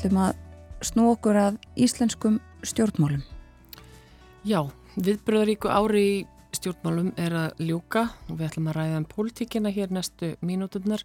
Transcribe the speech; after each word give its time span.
ætlum 0.00 0.20
að 0.22 0.36
snú 0.80 1.10
okkur 1.12 1.36
að 1.36 1.56
íslenskum 1.76 2.38
stjórnmálum. 2.64 3.20
Já, 4.48 4.62
viðbröðaríku 4.96 5.68
ári 5.68 6.04
í 6.08 6.14
stjórnmálum 6.56 7.10
er 7.20 7.34
að 7.36 7.60
ljúka 7.68 8.06
og 8.30 8.38
við 8.38 8.46
ætlum 8.46 8.70
að 8.70 8.78
ræða 8.78 9.00
um 9.02 9.06
pólitíkina 9.10 9.72
hér 9.74 9.92
næstu 9.92 10.30
mínúturnar. 10.40 11.04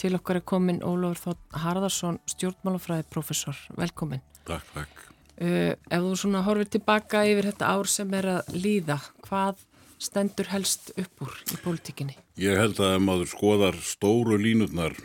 Til 0.00 0.14
okkar 0.16 0.40
er 0.40 0.44
komin 0.48 0.80
Ólafur 0.80 1.20
Þótt 1.34 1.58
Harðarsson, 1.60 2.16
stjórnmálafræði 2.32 3.04
professor. 3.12 3.58
Velkomin. 3.76 4.22
Takk, 4.48 4.70
takk. 4.72 5.02
Uh, 5.40 5.76
ef 5.76 6.00
þú 6.06 6.14
svona 6.22 6.40
horfir 6.46 6.70
tilbaka 6.78 7.26
yfir 7.28 7.50
þetta 7.50 7.74
ár 7.74 7.90
sem 7.92 8.16
er 8.16 8.30
að 8.38 8.54
líða, 8.56 8.96
hvað 9.26 9.60
stendur 10.00 10.48
helst 10.54 10.94
upp 10.96 11.26
úr 11.26 11.36
í 11.44 11.60
pólitíkinni? 11.60 12.16
Ég 12.40 12.56
held 12.56 12.80
að 12.80 12.96
ef 12.96 13.04
maður 13.04 13.30
skoðar 13.34 13.76
stóru 13.84 14.40
línutnar 14.40 14.96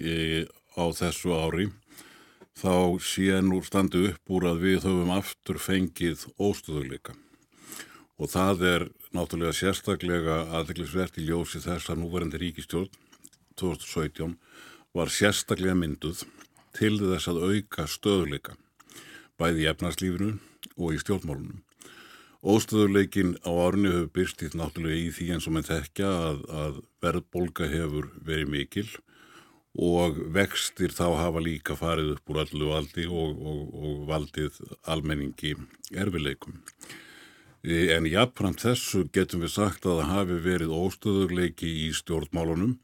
í, 0.00 0.48
á 0.80 0.84
þessu 0.96 1.36
ári 1.36 1.68
þá 2.58 2.98
sé 3.04 3.40
nú 3.44 3.60
standi 3.62 4.08
upp 4.10 4.32
úr 4.34 4.48
að 4.50 4.64
við 4.64 4.86
höfum 4.88 5.12
aftur 5.14 5.60
fengið 5.62 6.26
óstöðuleika 6.38 7.14
og 8.20 8.28
það 8.28 8.64
er 8.68 8.82
náttúrulega 9.16 9.56
sérstaklega 9.56 10.42
aðeinsvert 10.58 11.18
í 11.18 11.26
ljósi 11.30 11.62
þess 11.62 11.90
að 11.90 12.02
núverandi 12.02 12.40
ríkistjórn 12.42 12.90
2017 13.60 14.36
var 14.96 15.12
sérstaklega 15.12 15.78
mynduð 15.78 16.24
til 16.76 16.96
þess 17.00 17.30
að 17.30 17.42
auka 17.48 17.86
stöðuleika 17.88 18.56
bæði 19.40 19.64
í 19.64 19.68
efnarslífinu 19.70 20.32
og 20.76 20.94
í 20.94 21.00
stjórnmálunum. 21.00 21.62
Óstöðuleikin 22.40 23.34
á 23.44 23.50
árinu 23.52 23.92
hefur 23.92 24.12
byrstið 24.16 24.56
náttúrulega 24.56 25.00
í 25.00 25.08
því 25.12 25.26
eins 25.34 25.48
og 25.48 25.54
mann 25.56 25.66
þekkja 25.66 26.10
að, 26.28 26.42
að 26.48 26.78
verðbolga 27.04 27.68
hefur 27.68 28.08
verið 28.24 28.52
mikil 28.54 28.86
og 28.88 29.09
vextir 29.74 30.90
þá 30.90 31.14
hafa 31.16 31.40
líka 31.40 31.76
farið 31.76 32.16
upp 32.16 32.30
úr 32.30 32.40
allu 32.42 32.70
valdi 32.72 33.06
og, 33.06 33.38
og, 33.38 33.60
og 33.74 34.08
valdið 34.08 34.58
almenningi 34.84 35.54
erfileikum. 35.94 36.60
E, 37.62 37.92
en 37.94 38.06
jafnframt 38.06 38.64
þessu 38.64 39.04
getum 39.12 39.44
við 39.44 39.52
sagt 39.54 39.86
að 39.86 40.00
það 40.00 40.10
hafi 40.10 40.38
verið 40.42 40.74
óstöðurleiki 40.74 41.68
í 41.86 41.90
stjórnmálunum, 41.92 42.78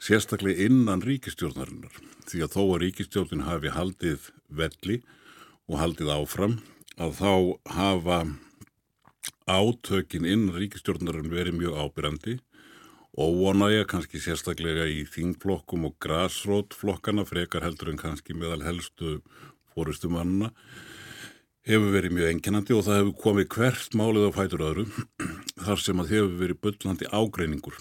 sérstaklega 0.00 0.64
innan 0.64 1.02
ríkistjórnarinnar. 1.02 1.92
Því 2.30 2.44
að 2.46 2.54
þó 2.54 2.62
að 2.62 2.80
ríkistjórnin 2.84 3.44
hafi 3.44 3.74
haldið 3.74 4.30
velli 4.48 5.02
og 5.68 5.80
haldið 5.82 6.12
áfram, 6.14 6.60
að 6.96 7.18
þá 7.20 7.32
hafa 7.74 8.20
átökin 9.50 10.28
innan 10.28 10.56
ríkistjórnarin 10.56 11.30
verið 11.32 11.58
mjög 11.58 11.76
ábyrrandi 11.84 12.38
óvonægja 13.18 13.88
kannski 13.90 14.20
sérstaklega 14.22 14.86
í 14.86 15.02
þingflokkum 15.08 15.88
og 15.88 15.96
græsrótflokkana 16.04 17.26
frekar 17.26 17.66
heldur 17.66 17.90
en 17.90 17.98
kannski 18.00 18.36
meðal 18.38 18.62
helstu 18.62 19.18
fórustumanna 19.74 20.52
hefur 21.66 21.92
verið 21.94 22.14
mjög 22.16 22.30
enginandi 22.34 22.76
og 22.76 22.86
það 22.86 23.00
hefur 23.00 23.16
komið 23.24 23.48
hvert 23.56 23.98
málið 23.98 24.28
á 24.30 24.32
fætur 24.38 24.64
öðru 24.68 24.86
þar 25.66 25.82
sem 25.84 26.02
að 26.02 26.14
hefur 26.14 26.38
verið 26.44 26.62
byllandi 26.66 27.10
ágreiningur 27.10 27.80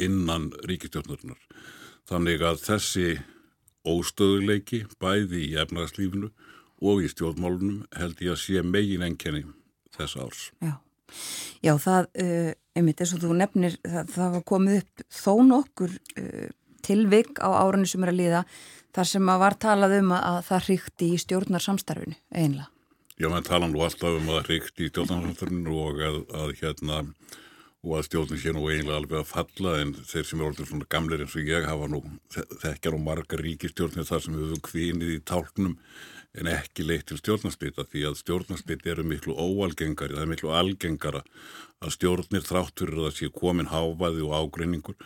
innan 0.00 0.50
ríkistjórnarinnar. 0.68 1.40
Þannig 2.08 2.44
að 2.46 2.62
þessi 2.62 3.08
óstöðuleiki 3.88 4.84
bæði 5.00 5.46
í 5.48 5.56
efnarslífinu 5.62 6.30
og 6.80 7.02
í 7.04 7.10
stjórnmálunum 7.10 7.82
held 7.96 8.22
ég 8.24 8.36
að 8.36 8.42
sé 8.44 8.62
megin 8.64 9.04
enginni 9.04 9.44
þess 9.96 10.16
árs. 10.20 10.46
Já. 10.60 10.78
Já, 11.64 11.74
það, 11.82 12.10
uh, 12.24 12.50
einmitt 12.78 13.02
eins 13.02 13.14
og 13.16 13.22
þú 13.24 13.38
nefnir, 13.38 13.78
það, 13.84 14.12
það 14.16 14.34
var 14.36 14.44
komið 14.52 14.80
upp 14.80 15.06
þó 15.20 15.32
nokkur 15.50 15.96
uh, 15.96 16.50
tilvik 16.86 17.40
á 17.44 17.48
árunni 17.60 17.90
sem 17.90 18.04
er 18.06 18.12
að 18.12 18.20
líða 18.20 18.44
þar 18.96 19.10
sem 19.12 19.32
að 19.32 19.42
var 19.44 19.58
talað 19.62 19.96
um 20.00 20.14
að, 20.16 20.26
að 20.30 20.40
það 20.48 20.68
hrykti 20.68 21.10
í 21.10 21.20
stjórnarsamstarfinu 21.24 22.18
einlega. 22.30 22.70
Já, 23.20 23.28
menn 23.28 23.44
tala 23.44 23.68
nú 23.68 23.82
alltaf 23.84 24.16
um 24.16 24.30
að 24.30 24.38
það 24.38 24.48
hrykti 24.48 24.86
í 24.86 24.92
stjórnarsamstarfinu 24.94 25.76
og 25.84 26.02
að, 26.06 26.20
að 26.40 26.56
hérna 26.62 27.04
og 27.80 27.96
að 27.96 28.06
stjórnum 28.10 28.40
sé 28.40 28.52
nú 28.52 28.66
eiginlega 28.68 28.98
alveg 29.00 29.22
að 29.22 29.28
falla 29.30 29.74
en 29.80 29.92
þeir 29.96 30.26
sem 30.28 30.40
er 30.40 30.48
orðin 30.50 30.68
svona 30.68 30.88
gamleir 30.92 31.22
eins 31.24 31.36
og 31.36 31.48
ég 31.48 31.68
hafa 31.68 31.88
nú 31.88 32.00
þekkjar 32.34 32.96
og 32.96 33.04
margar 33.06 33.42
ríkistjórnir 33.44 34.08
þar 34.08 34.24
sem 34.24 34.36
höfum 34.36 34.64
kvinið 34.66 35.14
í 35.14 35.20
tálknum 35.30 35.78
en 36.38 36.50
ekki 36.50 36.86
leitt 36.86 37.08
til 37.10 37.18
stjórnarslita 37.18 37.86
því 37.90 38.04
að 38.10 38.20
stjórnarslita 38.20 38.92
eru 38.92 39.06
miklu 39.06 39.34
óalgengari, 39.34 40.14
það 40.14 40.26
er 40.26 40.30
miklu 40.30 40.52
algengara 40.54 41.24
að 41.80 41.96
stjórnir 41.96 42.46
þráttur 42.46 42.94
að 42.94 43.08
það 43.08 43.16
sé 43.18 43.30
komin 43.34 43.72
háfaði 43.72 44.26
og 44.26 44.36
ágreiningur 44.36 44.98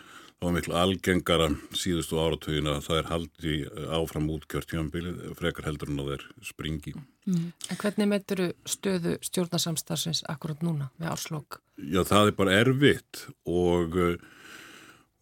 þá 0.45 0.47
er 0.51 0.55
miklu 0.59 0.77
algengara 0.77 1.49
síðustu 1.79 2.21
áratögin 2.21 2.69
að 2.69 2.81
það 2.89 3.01
er 3.01 3.11
haldi 3.11 3.57
áfram 3.97 4.31
útkjört 4.35 4.71
tjónbilið 4.73 5.21
frekar 5.39 5.69
heldur 5.71 5.93
en 5.93 6.03
að 6.03 6.11
það 6.11 6.17
er 6.19 6.27
springi. 6.51 6.95
Mm. 7.25 7.51
En 7.71 7.81
hvernig 7.81 8.11
meituru 8.11 8.51
stöðu 8.69 9.17
stjórnarsamstarsins 9.25 10.25
akkurat 10.29 10.61
núna 10.67 10.91
með 11.01 11.15
áslokk? 11.15 11.61
Já, 11.81 12.03
það 12.05 12.33
er 12.33 12.39
bara 12.43 12.59
erfitt 12.61 13.25
og 13.49 13.97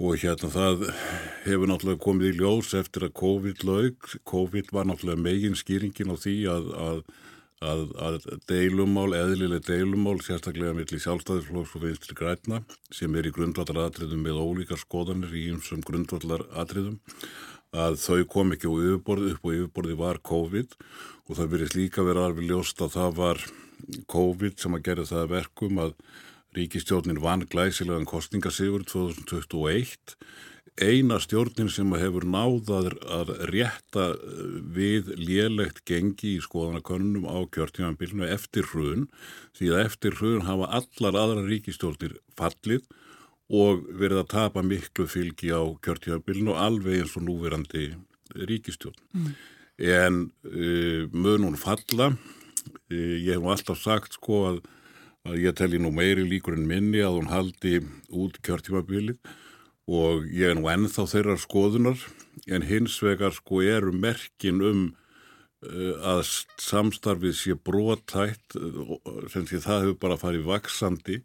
og 0.03 0.19
hérna 0.19 0.49
það 0.51 0.81
hefur 1.45 1.69
náttúrulega 1.71 2.03
komið 2.03 2.33
í 2.33 2.39
ljós 2.41 2.73
eftir 2.75 3.05
að 3.07 3.13
COVID 3.21 3.61
laug. 3.69 4.09
COVID 4.27 4.73
var 4.75 4.89
náttúrulega 4.89 5.23
megin 5.23 5.55
skýringin 5.59 6.11
á 6.11 6.17
því 6.19 6.35
að, 6.51 6.67
að, 6.87 6.99
að, 7.63 7.85
að 8.09 8.19
deilumál, 8.51 9.13
eðlileg 9.15 9.63
deilumál, 9.69 10.17
sérstaklega 10.27 10.75
millir 10.75 11.05
sjálfstæðisflóks 11.05 11.77
og 11.79 11.85
vinstri 11.87 12.19
græna 12.19 12.65
sem 12.91 13.15
er 13.15 13.31
í 13.31 13.35
grundvallaratriðum 13.37 14.27
með 14.27 14.43
ólíkar 14.43 14.83
skoðanir 14.83 15.39
í 15.39 15.47
einsum 15.53 15.87
grundvallaratriðum 15.87 16.99
að 17.73 18.01
þau 18.03 18.27
kom 18.29 18.53
ekki 18.53 18.69
á 18.69 18.75
yfirborði 18.75 19.37
upp 19.37 19.47
og 19.47 19.55
yfirborði 19.57 19.95
var 20.03 20.19
COVID 20.27 20.75
og 21.31 21.39
það 21.39 21.55
verið 21.55 21.79
líka 21.79 22.05
verið 22.05 22.27
alveg 22.27 22.51
ljóst 22.51 22.83
að 22.84 22.99
það 22.99 23.15
var 23.23 23.47
COVID 24.11 24.59
sem 24.61 24.77
að 24.77 24.84
gera 24.91 25.07
það 25.09 25.31
verkum 25.39 25.81
að 25.87 25.95
Ríkistjórnin 26.53 27.21
vann 27.23 27.47
glæsilegan 27.49 28.05
kostningasífur 28.05 28.83
2021. 28.85 30.17
Eina 30.81 31.17
stjórnin 31.21 31.71
sem 31.73 31.89
hefur 31.97 32.25
náðað 32.29 32.91
að 33.09 33.31
rétta 33.49 34.05
eh, 34.13 34.59
við 34.77 35.09
lélegt 35.21 35.83
gengi 35.89 36.35
í 36.37 36.43
skoðanakönnum 36.45 37.25
á 37.29 37.41
kjörtímanbílinu 37.53 38.29
eftir 38.29 38.69
hrun 38.69 39.07
því 39.57 39.71
að 39.73 39.83
eftir 39.87 40.17
hrun 40.17 40.45
hafa 40.49 40.69
allar 40.81 41.19
aðra 41.23 41.47
ríkistjórnir 41.49 42.19
fallið 42.37 42.84
og 43.53 43.84
verið 44.01 44.23
að 44.23 44.31
tapa 44.33 44.65
miklu 44.65 45.09
fylgi 45.09 45.53
á 45.53 45.61
kjörtímanbílinu 45.84 46.57
alveg 46.57 47.03
eins 47.03 47.17
og 47.21 47.27
núverandi 47.29 47.91
ríkistjórn. 48.33 48.97
Mm. 49.13 49.33
En 49.83 50.21
uh, 50.49 51.09
mun 51.13 51.49
hún 51.49 51.59
falla, 51.61 52.13
uh, 52.13 53.17
ég 53.21 53.34
hef 53.34 53.51
alltaf 53.57 53.81
sagt 53.81 54.17
sko 54.21 54.45
að 54.53 54.63
að 55.28 55.38
ég 55.43 55.55
telli 55.59 55.78
nú 55.81 55.93
meiri 55.94 56.25
líkur 56.27 56.56
en 56.59 56.66
minni 56.66 57.03
að 57.05 57.19
hún 57.21 57.31
haldi 57.31 57.78
út 58.10 58.41
kjörtímabilið. 58.44 59.21
Og 59.91 60.27
ég 60.31 60.53
er 60.53 60.59
nú 60.59 60.69
ennþá 60.71 61.09
þeirra 61.10 61.38
skoðunar 61.43 62.03
en 62.47 62.66
hins 62.66 62.99
vegar 63.03 63.34
sko 63.34 63.62
eru 63.66 63.93
merkin 63.93 64.62
um 64.62 64.83
uh, 65.66 65.94
að 66.15 66.22
samstarfið 66.62 67.34
sé 67.38 67.56
brotætt 67.59 68.56
sem 69.33 69.49
því 69.49 69.62
það 69.65 69.83
hefur 69.87 69.99
bara 70.05 70.21
farið 70.21 70.47
vaksandi 70.49 71.19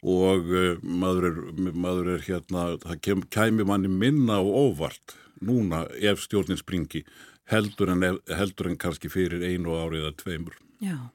og 0.00 0.46
uh, 0.54 0.78
maður, 0.82 1.26
er, 1.30 1.74
maður 1.74 2.14
er 2.14 2.24
hérna, 2.28 2.68
það 2.84 3.02
kem, 3.04 3.26
kæmi 3.26 3.66
manni 3.66 3.90
minna 3.90 4.38
og 4.38 4.78
óvart 4.78 5.16
núna 5.42 5.84
ef 5.98 6.22
stjórnin 6.24 6.60
springi 6.60 7.02
heldur 7.50 7.90
en, 7.90 8.06
heldur 8.30 8.70
en 8.70 8.78
kannski 8.78 9.10
fyrir 9.10 9.42
einu 9.42 9.74
árið 9.74 10.04
eða 10.04 10.16
tveimur. 10.22 10.58
Já, 10.80 11.10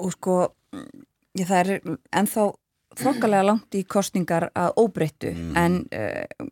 og 0.00 0.12
sko 0.14 0.36
ég, 1.38 1.46
það 1.46 1.58
er 1.58 1.96
ennþá 2.14 2.46
þokkalega 2.98 3.46
langt 3.48 3.76
í 3.78 3.82
kostningar 3.90 4.48
að 4.54 4.78
óbreyttu 4.82 5.32
mm. 5.34 5.56
en 5.58 5.80
uh, 5.94 6.48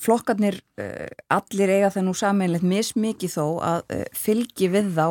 flokkarnir 0.00 0.60
uh, 0.80 1.06
allir 1.36 1.74
eiga 1.76 1.92
það 1.94 2.06
nú 2.08 2.16
sameinlegt 2.18 2.66
mismikið 2.66 3.36
þó 3.36 3.44
að 3.66 3.80
uh, 3.94 4.04
fylgi 4.16 4.70
við 4.72 4.92
þá 4.96 5.06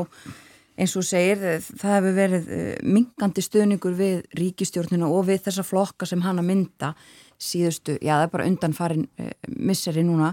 eins 0.80 0.96
og 0.96 1.04
segir 1.04 1.42
það 1.60 1.96
hefur 1.98 2.14
verið 2.16 2.52
mingandi 2.88 3.44
stöðningur 3.44 3.98
við 4.00 4.22
ríkistjórnina 4.40 5.10
og 5.12 5.26
við 5.28 5.42
þessa 5.50 5.66
flokka 5.68 6.08
sem 6.08 6.22
hann 6.24 6.40
að 6.40 6.48
mynda 6.54 6.94
síðustu, 7.40 7.98
já 8.00 8.14
það 8.14 8.24
er 8.24 8.32
bara 8.32 8.46
undan 8.48 8.76
farin 8.76 9.04
misseri 9.48 10.06
núna 10.08 10.30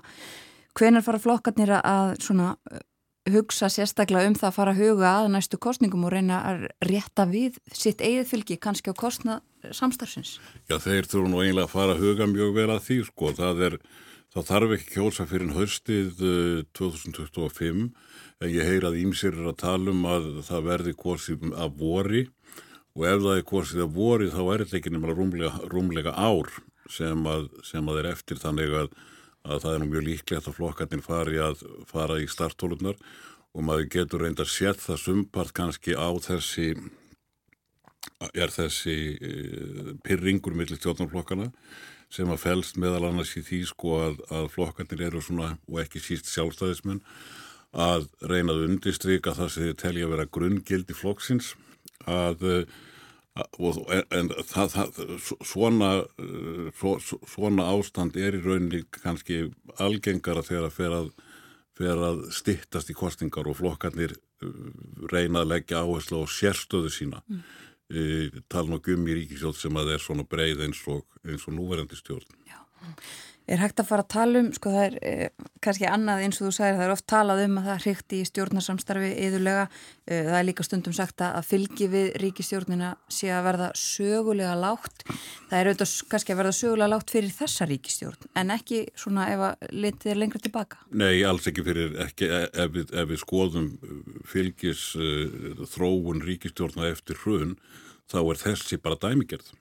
hvenar 0.79 1.03
fara 1.03 1.19
flokkarnir 1.23 1.73
að 1.81 2.13
svona 2.23 2.53
hugsa 3.35 3.69
sérstaklega 3.73 4.31
um 4.31 4.37
það 4.39 4.49
að 4.49 4.57
fara 4.57 4.73
að 4.75 4.81
huga 4.83 5.13
að 5.21 5.29
næstu 5.35 5.59
kostningum 5.63 6.07
og 6.07 6.13
reyna 6.15 6.41
að 6.47 6.67
rétta 6.87 7.27
við 7.31 7.59
sitt 7.75 8.03
eigið 8.05 8.29
fylgi 8.31 8.59
kannski 8.63 8.93
á 8.93 8.95
kostna 8.97 9.41
samstarfsins? 9.75 10.37
Já, 10.71 10.79
þeir 10.79 11.09
þurfu 11.11 11.31
nú 11.33 11.43
eiginlega 11.43 11.67
að 11.67 11.75
fara 11.75 11.97
að 11.97 12.05
huga 12.05 12.29
mjög 12.31 12.53
vel 12.57 12.69
að 12.75 12.85
því, 12.87 12.99
sko. 13.09 13.33
Það, 13.41 13.65
er, 13.69 13.79
það 14.35 14.49
þarf 14.51 14.77
ekki 14.77 14.93
kjósa 14.95 15.27
fyrir 15.31 15.57
haustið 15.57 16.23
2025 16.79 17.83
en 18.45 18.53
ég 18.53 18.69
heyr 18.69 18.87
að 18.87 19.01
ímsir 19.01 19.35
er 19.35 19.51
að 19.51 19.61
tala 19.65 19.93
um 19.93 20.07
að 20.13 20.31
það 20.47 20.71
verði 20.71 20.97
kosið 21.01 21.51
af 21.57 21.77
vori 21.81 22.27
og 22.97 23.05
ef 23.09 23.21
það 23.25 23.35
er 23.35 23.45
kosið 23.51 23.85
af 23.85 23.93
vori 23.97 24.31
þá 24.33 24.41
er 24.45 24.65
þetta 24.65 24.81
ekki 24.81 24.93
nefnilega 24.95 25.21
rúmlega, 25.21 25.69
rúmlega 25.73 26.17
ár 26.17 26.53
sem 26.93 27.27
að, 27.29 27.49
sem 27.67 27.89
að 27.91 28.03
er 28.03 28.11
eftir 28.13 28.41
þannig 28.41 28.75
að 28.85 28.91
að 29.47 29.63
það 29.65 29.75
er 29.77 29.87
mjög 29.87 30.07
líklegt 30.11 30.51
að 30.51 30.59
flokkarnir 30.59 31.05
fari 31.07 31.41
að 31.43 31.65
fara 31.91 32.19
í 32.21 32.29
starttólunar 32.31 32.99
og 33.57 33.65
maður 33.65 33.91
getur 33.95 34.25
reynda 34.25 34.45
að 34.45 34.53
setja 34.53 34.83
það 34.83 35.03
sumpart 35.03 35.55
kannski 35.57 35.97
á 35.97 36.09
þessi 36.27 36.71
er 38.37 38.53
þessi 38.53 38.97
e, 39.17 39.33
pyrringur 40.07 40.57
millir 40.57 40.79
stjórnarflokkana 40.81 41.51
sem 42.13 42.31
að 42.31 42.43
fælst 42.45 42.79
meðal 42.81 43.09
annars 43.09 43.35
í 43.39 43.43
því 43.45 43.63
sko 43.71 43.97
að, 44.05 44.21
að 44.31 44.51
flokkarnir 44.55 45.07
eru 45.09 45.23
svona 45.25 45.57
og 45.67 45.81
ekki 45.83 46.03
síst 46.03 46.31
sjálfstæðismenn 46.31 47.03
að 47.77 48.07
reynað 48.25 48.65
undistrykka 48.69 49.35
það 49.37 49.53
sem 49.53 49.67
þið 49.67 49.79
telja 49.83 50.07
að 50.07 50.13
vera 50.15 50.29
grunngildi 50.37 50.97
flokksins 50.97 51.55
að 52.07 52.45
og, 53.37 53.79
en 54.17 54.31
það, 54.49 54.75
það, 54.75 55.01
svona, 55.45 55.91
svo, 56.77 56.97
svona 57.29 57.69
ástand 57.75 58.17
er 58.17 58.39
í 58.39 58.43
rauninni 58.45 58.83
kannski 58.95 59.47
algengara 59.83 60.45
þegar 60.47 60.69
að 60.71 60.77
fer 60.79 60.97
að, 60.97 61.11
fer 61.77 62.03
að 62.09 62.25
stittast 62.37 62.93
í 62.93 62.97
kostingar 62.97 63.49
og 63.51 63.59
flokkarnir 63.61 64.17
reyna 65.13 65.45
að 65.45 65.53
leggja 65.55 65.85
áherslu 65.85 66.25
á 66.25 66.27
sérstöðu 66.29 66.93
sína. 66.93 67.23
Mm. 67.29 67.45
e, 67.87 68.03
tala 68.51 68.73
nú 68.73 68.81
um 68.81 69.07
í 69.09 69.21
ríkisjóð 69.21 69.57
sem 69.61 69.77
að 69.79 69.95
er 69.95 70.03
svona 70.03 70.27
breið 70.29 70.65
eins 70.67 70.83
og, 70.91 71.05
eins 71.25 71.47
og 71.47 71.57
núverandi 71.57 71.97
stjórn. 71.97 72.29
Já 72.49 72.61
er 73.47 73.61
hægt 73.63 73.81
að 73.81 73.89
fara 73.89 74.05
að 74.05 74.11
tala 74.13 74.41
um, 74.43 74.49
sko 74.55 74.73
það 74.75 74.85
er 74.87 74.97
eh, 75.07 75.45
kannski 75.63 75.87
annað 75.89 76.23
eins 76.25 76.41
og 76.41 76.49
þú 76.49 76.53
sagir, 76.57 76.79
það 76.79 76.87
er 76.87 76.95
oft 76.95 77.07
talað 77.11 77.43
um 77.45 77.59
að 77.61 77.69
það 77.71 77.85
hrykti 77.85 78.19
í 78.19 78.29
stjórnarsamstarfi 78.31 79.11
yðurlega, 79.27 79.65
eh, 80.07 80.23
það 80.27 80.39
er 80.39 80.47
líka 80.49 80.67
stundum 80.67 80.97
sagt 80.97 81.25
að 81.25 81.49
fylgi 81.51 81.89
við 81.93 82.09
ríkistjórnina 82.23 82.93
sé 83.13 83.31
að 83.35 83.47
verða 83.47 83.69
sögulega 83.79 84.57
lágt, 84.59 85.07
það 85.51 85.59
er 85.61 85.71
auðvitað 85.71 85.95
kannski 86.13 86.35
að 86.35 86.41
verða 86.43 86.57
sögulega 86.61 86.93
lágt 86.93 87.15
fyrir 87.15 87.37
þessa 87.37 87.69
ríkistjórn, 87.71 88.31
en 88.43 88.55
ekki 88.57 88.83
svona 88.99 89.29
ef 89.35 89.45
að 89.51 89.69
litið 89.85 90.15
er 90.15 90.23
lengra 90.23 90.43
tilbaka. 90.43 90.81
Nei, 90.91 91.23
alls 91.29 91.47
ekki 91.51 91.67
fyrir, 91.67 91.95
ekki 92.07 92.31
e, 92.31 92.43
ef 92.67 92.75
við, 92.75 92.97
ef 92.97 93.13
við 93.13 93.23
skoðum 93.23 93.71
fylgis 94.27 94.89
uh, 94.99 95.63
þróun 95.71 96.25
ríkistjórna 96.27 96.91
eftir 96.91 97.19
hrun, 97.23 97.55
þá 98.11 98.19
er 98.23 98.43
þessi 98.43 98.79
bara 98.83 98.99
dæmigerð. 99.03 99.55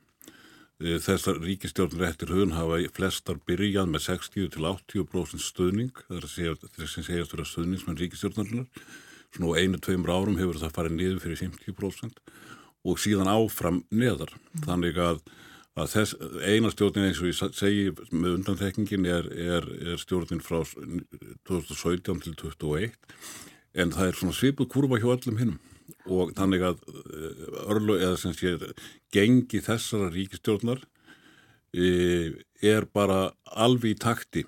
Eh, 0.83 0.98
þessar 1.00 1.38
ríkistjórnir 1.39 2.04
eftir 2.10 2.33
höfun 2.36 2.51
hafa 2.51 2.81
flestar 2.92 3.38
byrjað 3.48 3.88
með 3.94 4.01
60-80% 4.10 5.39
stöðning, 5.39 6.01
það 6.10 6.18
er 6.18 6.25
að 6.27 6.33
segja 6.33 6.56
þess 6.66 6.98
að 7.00 7.06
segjast 7.07 7.36
vera 7.36 7.45
stöðningsmenn 7.48 8.00
ríkistjórnarinnar 8.01 8.68
svona 9.31 9.56
á 9.56 9.60
einu-tveimur 9.63 10.12
árum 10.12 10.39
hefur 10.39 10.60
það 10.60 10.75
farið 10.75 10.98
niður 10.98 11.22
fyrir 11.24 11.39
50% 11.45 12.19
og 12.86 13.00
síðan 13.00 13.31
áfram 13.31 13.81
neðar 13.88 14.33
mm. 14.36 14.66
þannig 14.66 15.00
að, 15.00 15.22
að 15.80 15.94
þess, 15.94 16.18
eina 16.44 16.72
stjórnin 16.74 17.07
eins 17.07 17.21
og 17.24 17.31
ég 17.31 17.56
segi 17.56 17.88
með 18.12 18.36
undanþekningin 18.42 19.07
er, 19.07 19.31
er, 19.31 19.69
er 19.94 20.01
stjórnin 20.01 20.44
frá 20.44 20.60
2017 21.48 22.19
til 22.28 22.36
2021 22.36 23.00
en 23.80 23.95
það 23.95 24.12
er 24.12 24.19
svona 24.19 24.36
svipuð 24.36 24.71
kurva 24.75 25.00
hjá 25.00 25.07
öllum 25.16 25.39
hinnum 25.39 25.75
og 26.06 26.36
þannig 26.38 26.66
að 26.68 26.84
eh, 26.86 27.46
örlu 27.72 27.98
eða 28.00 28.19
sem 28.22 28.36
sé 28.38 28.56
gengi 29.13 29.62
þessara 29.63 30.12
ríkistjórnar 30.13 30.84
e, 31.75 32.34
er 32.63 32.88
bara 32.94 33.31
alveg 33.46 33.96
í 33.96 34.00
takti 34.00 34.46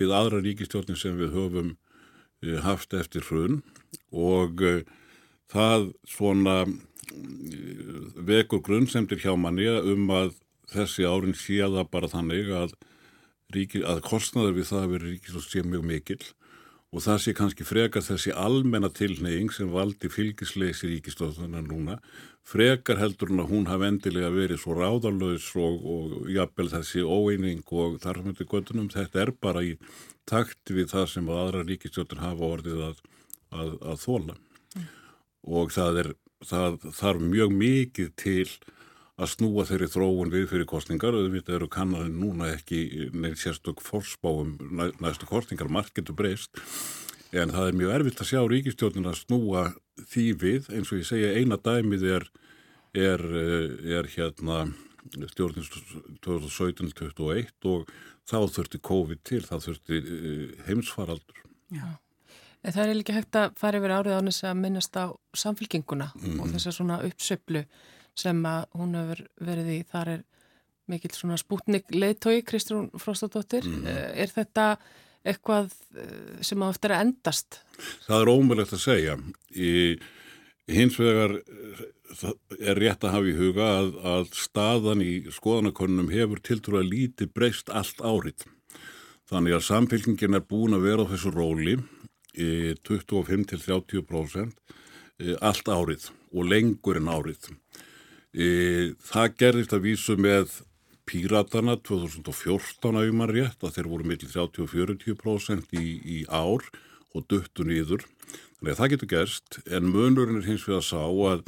við 0.00 0.14
aðra 0.14 0.42
ríkistjórnir 0.42 0.98
sem 0.98 1.18
við 1.18 1.34
höfum 1.36 1.74
e, 2.42 2.58
haft 2.64 2.94
eftir 2.98 3.24
hrun 3.28 3.60
og 4.12 4.62
e, 4.62 4.82
það 5.52 5.90
svona 6.08 6.62
vekur 8.16 8.62
grunnsemtir 8.64 9.20
hjá 9.20 9.34
manni 9.36 9.68
um 9.68 10.08
að 10.14 10.36
þessi 10.72 11.04
árin 11.04 11.36
séða 11.36 11.84
bara 11.84 12.08
þannig 12.08 12.48
að, 12.56 12.76
ríki, 13.52 13.82
að 13.84 14.00
kostnaður 14.06 14.56
við 14.60 14.70
það 14.70 14.84
að 14.84 14.94
vera 14.94 15.10
ríkistjórn 15.10 15.48
sé 15.50 15.64
mjög 15.66 15.84
mikill 15.90 16.22
og 16.92 17.00
það 17.00 17.20
sé 17.24 17.32
kannski 17.36 17.64
frekar 17.64 18.04
þessi 18.04 18.34
almenna 18.36 18.90
tilneying 18.92 19.52
sem 19.54 19.70
valdi 19.72 20.10
fylgisleysi 20.12 20.90
ríkistóðunar 20.90 21.64
núna, 21.64 21.96
frekar 22.44 23.00
heldur 23.00 23.32
hún 23.32 23.44
að 23.44 23.52
hún 23.54 23.68
hafi 23.70 23.88
endilega 23.88 24.32
verið 24.34 24.60
svo 24.60 24.76
ráðalöðs 24.76 25.48
og, 25.56 25.86
og 25.94 26.30
jafnvel 26.32 26.68
þessi 26.72 27.04
óeining 27.06 27.62
og 27.72 27.96
þarfmyndi 28.02 28.48
göttunum, 28.50 28.90
þetta 28.92 29.24
er 29.24 29.32
bara 29.40 29.64
í 29.64 29.76
takt 30.28 30.74
við 30.74 30.90
það 30.92 31.08
sem 31.14 31.32
aðra 31.32 31.64
ríkistóttur 31.66 32.20
hafa 32.22 32.52
orðið 32.58 32.84
að, 32.90 33.00
að, 33.56 33.72
að 33.80 34.04
þóla 34.04 34.36
mm. 34.36 34.86
og 35.58 35.74
það, 35.74 36.02
er, 36.02 36.12
það 36.50 36.78
þarf 37.00 37.26
mjög 37.32 37.56
mikið 37.64 38.14
til 38.20 38.46
að 39.22 39.30
snúa 39.36 39.66
þeirri 39.68 39.88
þróun 39.92 40.32
við 40.32 40.48
fyrir 40.50 40.68
kostningar 40.70 41.16
þetta 41.16 41.56
eru 41.56 41.68
kannarinn 41.72 42.18
núna 42.20 42.50
ekki 42.56 43.10
neitt 43.14 43.40
sérstök 43.40 43.82
fórspáum 43.84 44.56
næstu 45.02 45.28
kostningar, 45.30 45.70
margt 45.70 45.94
getur 45.96 46.16
breyst 46.18 46.58
en 47.32 47.52
það 47.54 47.68
er 47.68 47.78
mjög 47.80 47.94
erfitt 47.96 48.22
að 48.22 48.30
sjá 48.32 48.40
ríkistjórnin 48.50 49.08
að 49.08 49.20
snúa 49.22 49.66
því 50.12 50.26
við 50.40 50.70
eins 50.72 50.92
og 50.92 51.00
ég 51.00 51.08
segja 51.08 51.34
eina 51.38 51.58
dæmið 51.60 52.06
er, 52.18 52.26
er, 52.98 53.24
er 54.00 54.10
hérna 54.16 54.64
stjórnins 55.32 55.70
2017-2021 56.24 57.68
og 57.70 57.90
þá 58.28 58.38
þurfti 58.54 58.80
COVID 58.84 59.22
til, 59.26 59.42
þá 59.46 59.56
þurfti 59.64 59.98
eh, 59.98 60.52
heimsfaraldur. 60.68 61.42
Já. 61.72 61.88
En 62.62 62.74
það 62.76 62.84
er 62.84 62.98
líka 62.98 63.16
hægt 63.16 63.38
að 63.38 63.56
fara 63.58 63.80
yfir 63.80 63.94
árið 63.96 64.20
ánins 64.20 64.42
að 64.46 64.60
minnast 64.60 64.94
á 64.94 65.10
samfélkinguna 65.34 66.12
mm. 66.14 66.36
og 66.38 66.52
þess 66.52 66.70
að 66.70 66.76
svona 66.76 67.00
uppsöplu 67.08 67.64
sem 68.18 68.42
að 68.46 68.66
hún 68.78 68.96
hefur 68.98 69.22
verið 69.40 69.70
í, 69.72 69.78
þar 69.88 70.08
er 70.16 70.22
mikill 70.90 71.14
svona 71.14 71.38
spútnik 71.40 71.88
leiðtói 71.94 72.42
Kristrún 72.46 72.90
Fróstadóttir. 73.00 73.64
Mm. 73.68 73.86
Er 73.86 74.32
þetta 74.32 74.66
eitthvað 75.22 75.70
eh, 75.94 76.40
sem 76.44 76.62
á 76.62 76.66
eftir 76.68 76.94
að 76.94 77.02
endast? 77.06 77.60
Það 78.06 78.20
er 78.20 78.32
ómulegt 78.32 78.74
að 78.74 78.82
segja. 78.82 79.14
Í 79.54 79.72
hins 80.72 80.98
vegar 80.98 81.32
eh, 81.38 81.84
er 82.58 82.80
rétt 82.80 83.04
að 83.06 83.14
hafa 83.16 83.30
í 83.30 83.36
huga 83.38 83.66
að, 83.78 83.88
að 84.14 84.24
staðan 84.36 85.04
í 85.04 85.12
skoðanakonunum 85.32 86.10
hefur 86.12 86.42
tiltrúið 86.42 86.82
að 86.82 86.92
líti 86.92 87.24
breyst 87.30 87.72
allt 87.72 88.02
árið. 88.02 88.40
Þannig 89.30 89.56
að 89.56 89.66
samfélkingin 89.68 90.36
er 90.36 90.44
búin 90.44 90.76
að 90.76 90.86
vera 90.90 91.06
á 91.06 91.10
þessu 91.14 91.30
róli 91.32 91.74
í 92.32 92.74
25-30% 92.84 94.52
allt 95.44 95.68
árið 95.70 96.10
og 96.32 96.48
lengur 96.48 96.98
en 96.98 97.08
árið. 97.12 97.42
E, 98.32 98.92
það 99.04 99.34
gerðist 99.42 99.74
að 99.76 99.84
vísu 99.84 100.16
með 100.16 100.62
Píratana 101.04 101.74
2014 101.84 102.96
að 102.96 103.10
umar 103.10 103.32
rétt 103.34 103.60
að 103.60 103.74
þeir 103.76 103.88
voru 103.90 104.06
millir 104.08 104.30
30-40% 104.32 105.74
í, 105.76 105.88
í 106.00 106.18
ár 106.30 106.64
og 107.12 107.26
döttu 107.28 107.66
nýður. 107.68 108.06
Þannig 108.56 108.72
að 108.72 108.78
það 108.78 108.92
getur 108.94 109.10
gerst 109.10 109.58
en 109.68 109.90
munurinn 109.90 110.40
er 110.40 110.48
hins 110.48 110.64
vegar 110.64 110.80
að 110.80 110.88
sá 110.88 111.02
að 111.02 111.44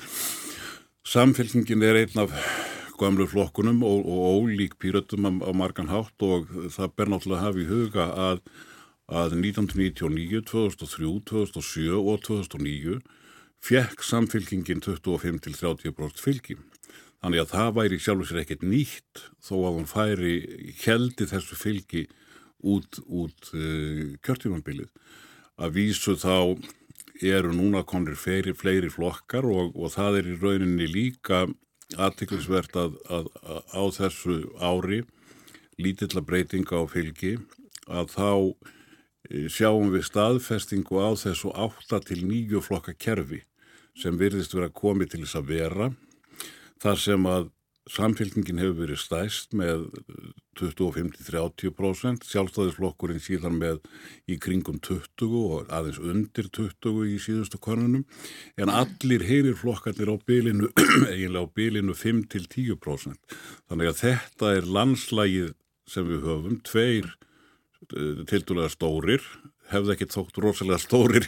samfélkingin 1.08 1.86
er 1.86 2.02
einn 2.02 2.22
af 2.24 2.36
gamlu 3.00 3.26
flokkunum 3.30 3.80
og, 3.86 4.04
og 4.04 4.44
ólík 4.44 4.76
píratum 4.82 5.24
á, 5.24 5.32
á 5.40 5.50
margan 5.56 5.88
hátt 5.88 6.26
og 6.26 6.50
það 6.74 6.94
ber 6.98 7.12
náttúrulega 7.14 7.40
að 7.40 7.46
hafa 7.46 7.62
í 7.62 7.68
huga 7.70 8.06
að, 8.28 8.44
að 9.08 9.38
1999, 9.40 10.44
2003, 10.52 11.16
2007 11.32 11.96
og 11.96 12.20
2009 12.28 13.00
fekk 13.64 14.04
samfélkingin 14.04 14.84
25-30% 14.84 16.20
fylgjum. 16.20 16.73
Þannig 17.24 17.40
að 17.40 17.52
það 17.54 17.68
væri 17.78 17.98
sjálfur 18.04 18.28
sér 18.28 18.38
ekkert 18.42 18.64
nýtt 18.68 19.20
þó 19.40 19.54
að 19.56 19.76
hún 19.78 19.86
færi 19.88 20.32
heldi 20.82 21.24
þessu 21.30 21.56
fylgi 21.56 22.02
út, 22.60 22.98
út 23.08 23.48
uh, 23.56 24.10
kjörtímanbilið. 24.20 24.90
Að 25.56 25.72
vísu 25.78 26.18
þá 26.20 26.60
eru 27.24 27.54
núna 27.56 27.80
konir 27.88 28.18
fleiri, 28.20 28.52
fleiri 28.52 28.92
flokkar 28.92 29.48
og, 29.48 29.72
og 29.72 29.94
það 29.96 30.20
er 30.20 30.28
í 30.34 30.36
rauninni 30.42 30.90
líka 30.90 31.46
aðtiklisvert 31.96 32.76
að, 32.76 33.00
að, 33.08 33.32
að 33.40 33.72
á 33.72 33.82
þessu 34.02 34.38
ári 34.60 35.00
lítilla 35.80 36.20
breytinga 36.20 36.76
á 36.76 36.84
fylgi 36.92 37.38
að 37.88 38.12
þá 38.18 38.30
eh, 39.32 39.48
sjáum 39.48 39.96
við 39.96 40.10
staðfestingu 40.12 41.00
á 41.00 41.16
þessu 41.16 41.56
8 41.56 42.04
til 42.04 42.20
9 42.28 42.60
flokka 42.68 42.92
kerfi 42.92 43.40
sem 43.96 44.20
virðist 44.20 44.52
vera 44.52 44.68
komið 44.68 45.14
til 45.14 45.24
þess 45.24 45.40
að 45.40 45.54
vera 45.56 45.94
þar 46.84 47.00
sem 47.00 47.28
að 47.28 47.50
samfélkingin 47.90 48.60
hefur 48.62 48.78
verið 48.78 49.00
stæst 49.02 49.52
með 49.56 49.86
25-30%, 50.56 52.24
sjálfstæðisflokkurinn 52.30 53.20
síðan 53.20 53.58
með 53.60 53.82
í 54.30 54.38
kringum 54.40 54.78
20 54.84 55.34
og 55.40 55.72
aðeins 55.74 56.00
undir 56.00 56.48
20 56.54 57.02
í 57.10 57.18
síðustu 57.20 57.60
konunum, 57.60 58.06
en 58.56 58.72
allir 58.72 59.26
heyrir 59.28 59.58
flokkarnir 59.60 60.14
á 60.14 60.16
bylinu, 60.16 60.70
eiginlega 61.12 61.44
á 61.44 61.54
bylinu 61.58 61.96
5-10%. 61.98 63.36
Þannig 63.68 63.92
að 63.92 64.00
þetta 64.00 64.54
er 64.56 64.72
landslægið 64.78 65.52
sem 65.90 66.08
við 66.08 66.24
höfum, 66.24 66.60
tveir 66.64 67.10
eh, 67.10 68.24
tildulega 68.30 68.72
stórir, 68.72 69.26
hefði 69.72 69.94
ekki 69.94 70.08
þótt 70.12 70.40
rosalega 70.42 70.80
stórir 70.82 71.26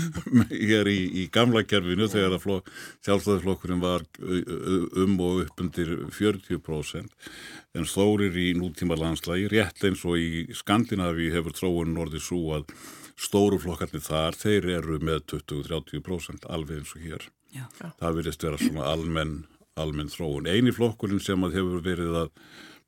hér 0.70 0.90
í, 0.90 0.98
í 1.22 1.26
gamla 1.32 1.62
kerfinu 1.68 2.08
þegar 2.12 2.36
að 2.36 2.70
sjálfstæðisflokkurinn 3.06 3.82
var 3.82 4.06
um 4.20 5.16
og 5.24 5.44
upp 5.46 5.64
undir 5.64 5.92
40% 6.12 7.30
en 7.78 7.88
stórir 7.88 8.36
í 8.36 8.50
nútíma 8.58 8.98
landslægi 9.00 9.50
rétt 9.52 9.84
eins 9.86 10.04
og 10.04 10.18
í 10.20 10.48
Skandinavi 10.56 11.30
hefur 11.34 11.56
tróun 11.56 11.98
orðið 12.00 12.26
svo 12.26 12.42
að 12.58 12.74
stóruflokkarnir 13.20 14.00
þar, 14.00 14.36
þeir 14.36 14.68
eru 14.78 15.00
með 15.04 15.24
20-30% 15.34 16.48
alveg 16.48 16.80
eins 16.80 16.94
og 16.96 17.04
hér 17.04 17.26
Já. 17.50 17.64
það 18.00 18.20
virðist 18.20 18.46
vera 18.46 18.60
svona 18.60 18.86
almenn 18.88 19.40
almenn 19.80 20.10
þróun. 20.12 20.48
Einu 20.50 20.74
flokkurinn 20.74 21.22
sem 21.22 21.46
að 21.46 21.58
hefur 21.60 21.84
verið 21.84 22.16
að 22.24 22.30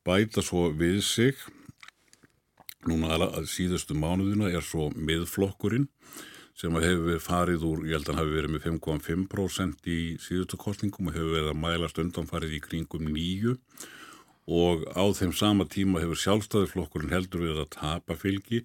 bæta 0.07 0.45
svo 0.45 0.69
við 0.75 1.01
sig 1.07 1.43
núna 2.91 3.17
að 3.17 3.49
síðustu 3.51 3.97
mánuðina 3.99 4.51
er 4.51 4.65
svo 4.67 4.91
miðflokkurinn 4.97 5.89
sem 6.59 6.75
hefur 6.77 7.21
farið 7.23 7.65
úr, 7.65 7.85
ég 7.89 7.97
held 7.97 8.09
að 8.09 8.13
hann 8.13 8.21
hafi 8.21 8.35
verið 8.37 8.53
með 8.53 8.65
5,5% 8.69 9.89
í 9.89 10.01
síðustu 10.21 10.59
kostningum 10.61 11.09
og 11.09 11.17
hefur 11.17 11.37
verið 11.39 11.53
að 11.55 11.61
mælast 11.63 12.01
undanfarið 12.03 12.57
í 12.59 12.63
kringum 12.65 13.09
nýju 13.09 13.57
og 14.53 14.85
á 14.93 15.05
þeim 15.17 15.33
sama 15.37 15.67
tíma 15.71 16.03
hefur 16.03 16.21
sjálfstæðiflokkurinn 16.21 17.15
heldur 17.15 17.47
við 17.47 17.63
að 17.63 17.73
tapa 17.77 18.19
fylgi 18.19 18.63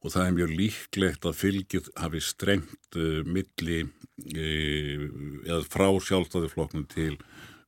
og 0.00 0.14
það 0.14 0.26
er 0.26 0.36
mjög 0.38 0.54
líklegt 0.56 1.26
að 1.28 1.38
fylgið 1.42 1.90
hafi 2.00 2.22
strengt 2.24 2.96
uh, 2.98 3.20
milli 3.28 3.82
uh, 3.84 5.04
eða 5.44 5.60
frá 5.68 5.88
sjálfstæðiflokknum 6.08 6.86
til 6.90 7.18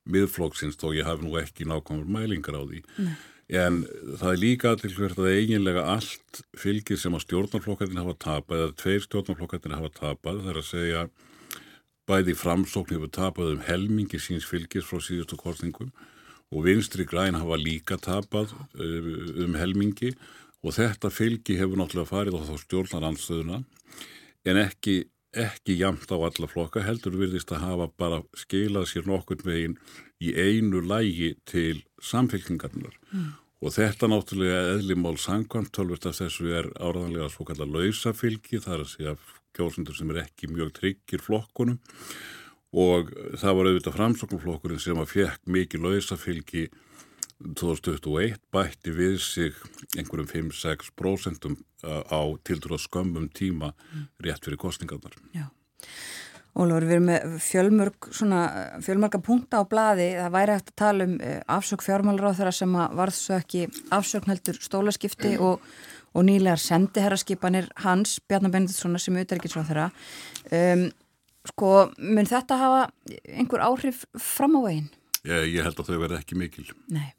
miðflokksins 0.09 0.79
þó 0.81 0.89
ég 0.97 1.07
hafi 1.07 1.27
nú 1.27 1.37
ekki 1.39 1.67
nákvæmur 1.69 2.09
mælingar 2.09 2.57
á 2.59 2.63
því. 2.65 2.81
Nei. 2.99 3.13
En 3.53 3.83
það 4.17 4.29
er 4.31 4.39
líka 4.41 4.71
til 4.81 4.89
hvert 4.95 5.19
að 5.21 5.35
eiginlega 5.35 5.83
allt 5.93 6.39
fylgir 6.57 6.97
sem 6.97 7.13
að 7.13 7.27
stjórnarflokkarnir 7.27 8.01
hafa 8.01 8.15
tapað 8.23 8.63
eða 8.63 8.77
tveir 8.81 9.03
stjórnarflokkarnir 9.05 9.77
hafa 9.77 9.91
tapað 9.99 10.39
þar 10.47 10.59
að 10.61 10.69
segja 10.71 11.03
bæði 12.09 12.35
framsókn 12.39 12.95
hefur 12.95 13.11
tapað 13.13 13.53
um 13.53 13.61
helmingi 13.67 14.19
síns 14.19 14.47
fylgis 14.49 14.87
frá 14.89 14.99
síðustu 15.03 15.37
kostningum 15.39 15.93
og 16.53 16.65
vinstri 16.65 17.05
græn 17.05 17.37
hafa 17.37 17.59
líka 17.59 17.99
tapað 18.01 18.55
uh, 18.57 19.45
um 19.45 19.55
helmingi 19.59 20.15
og 20.63 20.75
þetta 20.79 21.13
fylgi 21.13 21.59
hefur 21.59 21.79
náttúrulega 21.79 22.09
farið 22.09 22.39
á 22.39 22.47
þá 22.49 22.55
stjórnaranstöðuna 22.65 23.61
en 24.49 24.61
ekki 24.65 25.03
ekki 25.33 25.79
jamt 25.79 26.11
á 26.13 26.17
alla 26.17 26.47
flokka, 26.49 26.83
heldur 26.85 27.15
virðist 27.17 27.51
að 27.53 27.63
hafa 27.65 27.87
bara 27.97 28.19
skilað 28.37 28.85
sér 28.91 29.07
nokkur 29.09 29.41
megin 29.47 29.77
í 30.21 30.33
einu 30.37 30.83
lægi 30.85 31.33
til 31.49 31.81
samfélkingarnar 32.01 32.93
mm. 33.11 33.31
Og 33.63 33.71
þetta 33.71 34.09
náttúrulega 34.11 34.61
eðlimál 34.73 35.15
sangkvæmt 35.21 35.71
tölvist 35.75 36.07
að 36.09 36.17
þessu 36.19 36.49
er 36.51 36.69
áraðanlega 36.75 37.29
svo 37.31 37.47
kallar 37.47 37.69
lausafylgi, 37.71 38.59
það 38.59 38.73
er 38.75 38.83
að 38.83 38.91
segja 38.91 39.13
kjósundur 39.55 39.95
sem 39.95 40.11
er 40.11 40.23
ekki 40.25 40.49
mjög 40.51 40.73
tryggir 40.79 41.23
flokkunum 41.23 41.79
og 42.73 43.11
það 43.39 43.57
var 43.59 43.69
auðvitað 43.69 43.97
framsóknumflokkurinn 43.99 44.81
sem 44.81 44.99
að 44.99 45.13
fekk 45.13 45.53
mikið 45.55 45.85
lausafylgi 45.85 46.65
2021 47.43 48.39
bætti 48.53 48.93
við 48.95 49.17
sig 49.21 49.55
einhverjum 49.97 50.51
5-6% 50.51 51.47
á 51.83 52.21
tildur 52.47 52.75
á 52.75 52.79
skömmum 52.79 53.29
tíma 53.35 53.73
rétt 54.23 54.43
fyrir 54.43 54.59
kostningarnar. 54.59 55.15
Já. 55.35 55.51
Ólur, 56.53 56.85
við 56.85 56.97
erum 56.99 57.07
með 57.09 57.37
fjölmörg, 57.41 58.07
svona, 58.13 58.41
fjölmörga 58.85 59.19
punta 59.25 59.61
á 59.61 59.63
bladi, 59.65 60.11
það 60.19 60.35
væri 60.35 60.57
hægt 60.57 60.67
að 60.69 60.75
tala 60.83 61.07
um 61.09 61.15
eh, 61.25 61.39
afsök 61.55 61.81
fjármálur 61.81 62.29
á 62.29 62.37
þeirra 62.37 62.53
sem 62.53 62.75
varð 62.99 63.17
svo 63.17 63.39
ekki 63.39 63.63
afsöknheldur 63.97 64.59
stólaskipti 64.61 65.31
mm. 65.33 65.47
og, 65.47 65.63
og 66.13 66.27
nýlegar 66.27 66.61
sendiherraskipanir 66.61 67.71
hans, 67.81 68.19
Bjarnar 68.29 68.53
Benditssonar 68.53 69.01
sem 69.01 69.17
auðverkins 69.17 69.57
á 69.57 69.65
þeirra. 69.65 69.87
Um, 70.53 70.85
sko, 71.49 71.73
mun 71.97 72.29
þetta 72.29 72.61
hafa 72.61 72.85
einhver 73.25 73.65
áhrif 73.65 74.05
fram 74.21 74.59
á 74.59 74.61
veginn? 74.67 74.93
Ég, 75.25 75.49
ég 75.55 75.65
held 75.65 75.81
að 75.81 75.89
þau 75.89 76.01
verði 76.05 76.21
ekki 76.21 76.37
mikil. 76.37 76.69
Nei. 76.93 77.09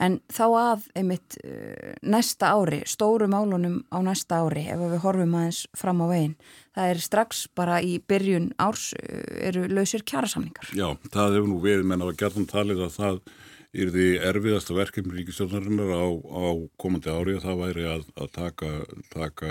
En 0.00 0.16
þá 0.32 0.44
að 0.48 0.86
einmitt 0.96 1.36
uh, 1.44 1.92
næsta 2.00 2.54
ári, 2.56 2.80
stóru 2.88 3.28
málunum 3.30 3.82
á 3.92 4.00
næsta 4.04 4.40
ári, 4.40 4.64
ef 4.72 4.80
við 4.80 5.02
horfum 5.04 5.36
aðeins 5.36 5.60
fram 5.76 6.00
á 6.00 6.06
veginn, 6.08 6.34
það 6.76 6.94
er 6.94 7.02
strax 7.04 7.44
bara 7.58 7.82
í 7.84 7.98
byrjun 8.08 8.50
árs 8.62 8.90
uh, 8.96 9.20
eru 9.50 9.66
lausir 9.68 10.04
kjærasamningar. 10.08 10.72
Já, 10.72 10.88
það 11.12 11.38
hefur 11.38 11.52
nú 11.52 11.60
við, 11.64 11.84
menn 11.84 12.04
að 12.06 12.16
gerðan 12.22 12.48
talið 12.50 12.84
að 12.86 12.96
það 12.96 13.22
er 13.70 13.90
því 13.94 14.06
erfiðasta 14.26 14.74
verkefni 14.74 15.14
ríkistjónarinnar 15.14 15.92
á, 15.94 16.06
á 16.10 16.46
komandi 16.80 17.12
ári 17.12 17.36
að 17.36 17.44
það 17.44 17.60
væri 17.60 17.84
að, 17.86 18.08
að 18.18 18.32
taka, 18.34 18.70
taka 19.12 19.50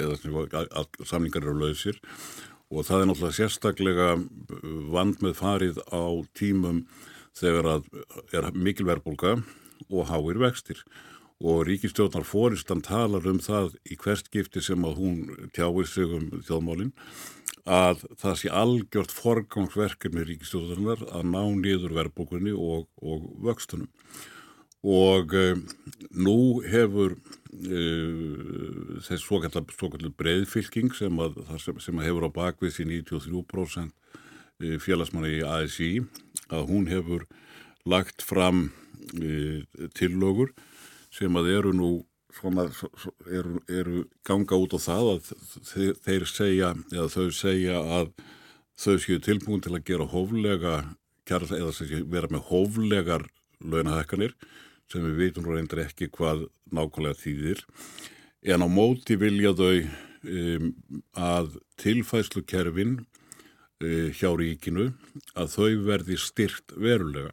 eða 0.00 0.16
að, 0.58 0.98
samningar 1.06 1.44
eru 1.44 1.60
lausir 1.60 2.00
og 2.70 2.86
það 2.86 3.04
er 3.04 3.08
náttúrulega 3.10 3.38
sérstaklega 3.38 4.08
vand 4.90 5.22
með 5.22 5.38
farið 5.38 5.78
á 5.86 6.02
tímum 6.38 6.82
þegar 7.38 7.70
að 7.76 7.88
er 8.34 8.50
mikil 8.58 8.88
verðbólka 8.90 9.36
og 9.90 10.08
háir 10.10 10.40
vextir. 10.40 10.80
Og 11.40 11.64
ríkistjóðnar 11.68 12.26
fóristan 12.28 12.82
talar 12.84 13.24
um 13.28 13.38
það 13.40 13.76
í 13.88 13.96
hverstgifti 14.00 14.60
sem 14.64 14.82
að 14.84 14.98
hún 15.00 15.20
tjáir 15.56 15.88
sig 15.88 16.10
um 16.12 16.26
þjóðmálinn 16.44 16.92
að 17.68 18.04
það 18.20 18.36
sé 18.40 18.50
algjört 18.52 19.12
forgangsverkir 19.14 20.12
með 20.14 20.32
ríkistjóðarnar 20.32 21.04
að 21.12 21.24
ná 21.28 21.42
niður 21.60 21.96
verðbókunni 21.96 22.52
og, 22.56 22.86
og 23.00 23.26
vöxtunum. 23.44 23.88
Og 24.80 25.34
e, 25.36 25.56
nú 26.16 26.62
hefur 26.64 27.18
e, 27.52 27.82
þess 29.04 29.26
svo 29.26 29.42
kallar 29.44 30.14
breiðfylking 30.16 30.94
sem, 30.96 31.20
að, 31.20 31.36
sem, 31.60 31.80
sem 31.84 32.00
hefur 32.00 32.28
á 32.28 32.30
bakvið 32.32 32.78
sín 32.78 32.92
93% 32.94 33.92
eh, 34.64 34.78
félagsmanni 34.80 35.36
í 35.40 35.44
ASI 35.44 35.90
að 36.48 36.72
hún 36.72 36.88
hefur 36.88 37.28
lagt 37.84 38.24
fram 38.24 38.70
tillögur 39.96 40.52
sem 41.14 41.36
að 41.36 41.50
eru 41.56 41.72
nú 41.74 41.90
svona, 42.34 42.66
eru, 43.26 43.60
eru 43.68 44.04
ganga 44.26 44.58
út 44.60 44.76
á 44.76 44.80
það 44.80 45.10
að 45.14 45.30
þeir 46.04 46.26
segja 46.30 46.70
eða 46.92 47.08
þau 47.14 47.26
segja 47.34 47.80
að 47.98 48.12
þau 48.80 48.96
séu 49.02 49.20
tilbúin 49.22 49.62
til 49.64 49.74
að 49.76 49.86
gera 49.90 50.08
hóflega 50.08 50.76
eða 51.30 51.72
segja, 51.74 52.02
vera 52.10 52.30
með 52.30 52.46
hóflegar 52.50 53.26
launahækkanir 53.60 54.34
sem 54.90 55.04
við 55.04 55.18
veitum 55.20 55.46
reyndir 55.46 55.84
ekki 55.84 56.08
hvað 56.10 56.48
nákvæmlega 56.74 57.20
þýðir. 57.20 57.60
En 58.42 58.64
á 58.64 58.68
móti 58.70 59.18
vilja 59.20 59.52
þau 59.54 59.76
um, 59.76 60.72
að 61.14 61.58
tilfæslukerfin 61.78 62.96
uh, 63.04 64.08
hjá 64.16 64.30
ríkinu 64.34 64.90
að 65.38 65.54
þau 65.54 65.70
verði 65.86 66.18
styrt 66.18 66.74
verulega 66.74 67.30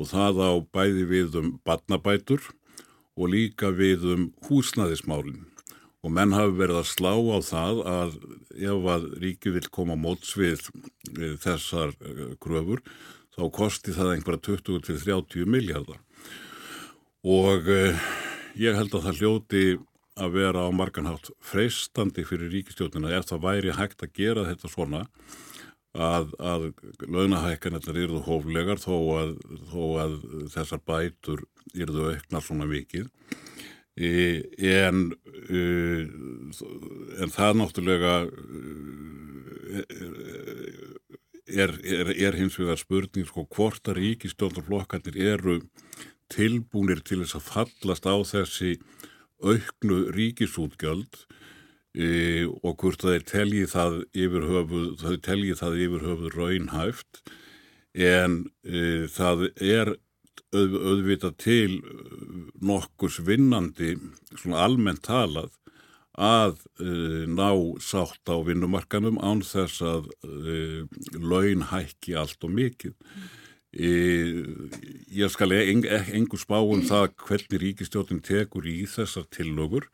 og 0.00 0.08
það 0.08 0.40
á 0.40 0.50
bæði 0.72 1.04
við 1.10 1.38
um 1.40 1.52
badnabætur 1.66 2.48
og 3.20 3.32
líka 3.34 3.68
við 3.76 4.06
um 4.14 4.26
húsnaðismálinn 4.48 5.44
og 6.00 6.14
menn 6.16 6.32
hafi 6.32 6.56
verið 6.56 6.80
að 6.80 6.88
slá 6.88 7.12
á 7.12 7.38
það 7.44 7.82
að 7.92 8.14
ef 8.56 8.86
að 8.94 9.06
ríki 9.20 9.52
vil 9.52 9.66
koma 9.68 9.98
móts 10.00 10.32
við, 10.38 10.64
við 11.12 11.36
þessar 11.44 11.92
uh, 11.92 12.32
kröfur 12.40 12.80
þá 13.36 13.42
kosti 13.52 13.92
það 13.96 14.14
einhverja 14.14 14.44
20-30 14.48 15.44
miljardar 15.50 16.00
og 17.20 17.68
uh, 17.68 18.08
ég 18.56 18.78
held 18.78 18.96
að 18.96 19.06
það 19.10 19.20
hljóti 19.20 19.64
að 20.20 20.34
vera 20.36 20.64
á 20.64 20.68
marganhátt 20.72 21.30
freistandi 21.44 22.24
fyrir 22.28 22.50
ríkistjóðina 22.52 23.12
ef 23.18 23.28
það 23.28 23.44
væri 23.44 23.76
hægt 23.76 24.04
að 24.04 24.16
gera 24.16 24.48
þetta 24.48 24.72
svona 24.72 25.04
að, 25.96 26.34
að 26.38 26.66
launahækkanirnar 27.10 27.98
yrðu 28.04 28.22
hóflegar 28.26 28.78
þó 28.78 28.96
að, 29.18 29.32
þó 29.72 29.82
að 30.04 30.16
þessar 30.54 30.82
bætur 30.86 31.42
yrðu 31.74 32.12
auknar 32.14 32.44
svona 32.46 32.68
vikið 32.70 33.08
e, 33.98 34.10
en, 34.70 35.10
e, 35.50 35.64
en 37.18 37.34
það 37.34 37.58
náttúrulega 37.58 38.14
e, 39.74 39.84
er, 41.50 41.74
er, 41.82 42.14
er 42.14 42.38
hins 42.38 42.58
vegar 42.60 42.78
spurning 42.78 43.26
sko 43.26 43.48
hvort 43.50 43.90
að 43.90 43.98
ríkistjóndarflokkarnir 44.04 45.18
eru 45.34 45.58
tilbúinir 46.30 47.02
til 47.02 47.24
þess 47.24 47.40
að 47.40 47.48
fallast 47.50 48.06
á 48.06 48.14
þessi 48.14 48.76
auknu 49.42 50.04
ríkisútgjöld 50.14 51.24
e, 51.94 52.46
og 52.46 52.76
hvort 52.80 53.02
þeir 53.02 53.26
telji 53.28 53.66
það 53.70 54.02
yfir 54.14 54.46
höfuð, 54.50 54.90
þau 55.02 55.16
telji 55.26 55.56
það 55.58 55.80
yfir 55.86 56.06
höfuð 56.08 56.36
raunhæft 56.38 57.22
en 57.94 58.36
e, 58.62 59.06
það 59.10 59.48
er 59.56 59.94
auð, 60.54 60.76
auðvitað 60.76 61.36
til 61.42 61.80
nokkus 62.62 63.20
vinnandi 63.26 63.96
svona 64.34 64.64
almennt 64.66 65.04
talað 65.06 65.56
að 66.20 66.58
e, 66.82 67.26
ná 67.30 67.50
sátt 67.80 68.28
á 68.28 68.36
vinnumarkanum 68.44 69.20
án 69.22 69.42
þess 69.46 69.82
að 69.82 70.10
e, 70.26 70.56
laun 71.16 71.68
hækki 71.70 72.16
allt 72.18 72.44
og 72.44 72.52
mikið. 72.58 72.96
E, 73.70 73.90
ég 75.14 75.30
skal 75.30 75.54
engur 75.54 76.40
spá 76.42 76.58
um 76.58 76.82
það 76.82 77.14
hvernig 77.22 77.62
ríkistjótin 77.62 78.22
tekur 78.26 78.66
í 78.66 78.82
þessar 78.90 79.28
tillögur 79.30 79.86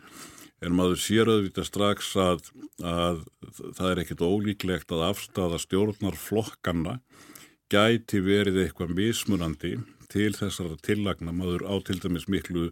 en 0.64 0.76
maður 0.76 1.00
sér 1.02 1.30
auðvitað 1.30 1.68
strax 1.68 2.12
að, 2.20 2.50
að 2.80 3.24
það 3.76 3.90
er 3.90 4.02
ekkit 4.02 4.24
ólíklegt 4.24 4.94
að 4.94 5.06
afstafa 5.10 5.60
stjórnar 5.60 6.16
flokkanna 6.20 7.00
gæti 7.72 8.22
verið 8.24 8.62
eitthvað 8.62 8.94
mismunandi 8.96 9.74
til 10.12 10.30
þessara 10.36 10.78
tillagna. 10.86 11.34
Maður 11.34 11.66
á 11.66 11.74
til 11.84 11.98
dæmis 12.00 12.28
miklu 12.30 12.70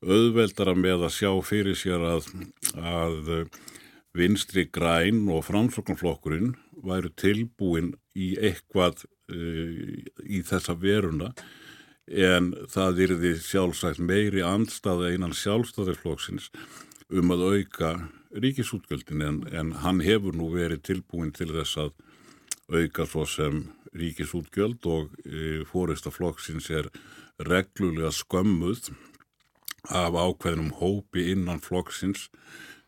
auðveldara 0.00 0.76
með 0.78 1.08
að 1.08 1.16
sjá 1.18 1.32
fyrir 1.44 1.76
sér 1.76 2.06
að, 2.08 2.30
að 2.78 3.50
vinstri 4.16 4.66
græn 4.72 5.26
og 5.30 5.44
framsóknflokkurinn 5.50 6.54
væru 6.80 7.10
tilbúin 7.20 7.92
í 8.16 8.32
eitthvað 8.40 9.04
uh, 9.04 9.90
í 10.24 10.40
þessa 10.46 10.76
veruna 10.80 11.34
en 12.10 12.50
það 12.72 13.02
yrði 13.04 13.34
sjálfsagt 13.44 14.00
meiri 14.02 14.42
andstaða 14.42 15.12
einan 15.12 15.36
sjálfstæðarflokksins 15.36 16.48
um 17.10 17.34
að 17.34 17.44
auka 17.50 17.90
ríkisútgjöldin 18.30 19.24
en, 19.26 19.38
en 19.50 19.72
hann 19.82 20.00
hefur 20.04 20.36
nú 20.38 20.50
verið 20.54 20.84
tilbúin 20.86 21.32
til 21.34 21.50
þess 21.50 21.78
að 21.82 21.94
auka 22.70 23.06
svo 23.08 23.24
sem 23.26 23.64
ríkisútgjöld 23.98 24.86
og 24.86 25.14
e, 25.26 25.62
fóristaflokksins 25.66 26.70
er 26.70 26.90
reglulega 27.42 28.12
skömmuð 28.14 28.92
af 29.90 30.14
ákveðnum 30.14 30.74
hópi 30.78 31.30
innan 31.32 31.62
flokksins 31.62 32.28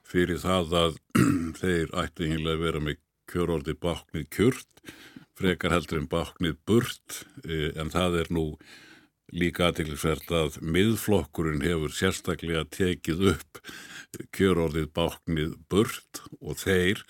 fyrir 0.06 0.38
það 0.42 0.76
að 0.82 1.00
þeir 1.60 1.90
ætti 2.04 2.28
einhverlega 2.28 2.54
að 2.54 2.64
vera 2.66 2.84
með 2.84 3.00
kjörordi 3.32 3.74
baknið 3.80 4.28
kjört, 4.36 4.82
frekar 5.38 5.74
heldur 5.74 6.02
en 6.02 6.10
baknið 6.12 6.58
burt 6.68 7.22
e, 7.42 7.72
en 7.74 7.90
það 7.90 8.20
er 8.22 8.32
nú 8.36 8.46
líka 9.32 9.68
aðtilsvert 9.68 10.30
að 10.36 10.60
miðflokkurinn 10.60 11.64
hefur 11.64 11.94
sérstaklega 11.96 12.64
tekið 12.72 13.26
upp 13.32 13.60
kjörorðið 14.36 14.88
báknið 14.96 15.54
burt 15.72 16.22
og 16.40 16.58
þeir 16.60 17.02